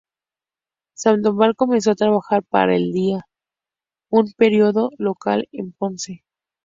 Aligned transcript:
Sandoval 0.95 1.55
comenzó 1.55 1.91
a 1.91 1.95
trabajar 1.95 2.41
para 2.41 2.75
"El 2.75 2.91
día", 2.91 3.27
un 4.09 4.33
periódico 4.35 4.89
local 4.97 5.47
en 5.51 5.73
Ponce. 5.73 6.25